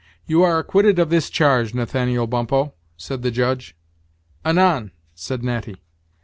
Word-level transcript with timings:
"You 0.25 0.41
are 0.41 0.57
acquitted 0.57 0.97
of 0.97 1.11
this 1.11 1.29
charge, 1.29 1.75
Nathaniel 1.75 2.25
Bumppo," 2.25 2.73
said 2.97 3.21
the 3.21 3.29
Judge. 3.29 3.75
"Anan!" 4.43 4.89
said 5.13 5.43
Natty. 5.43 5.75